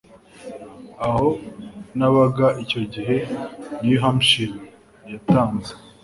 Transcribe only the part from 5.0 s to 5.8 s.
yatanze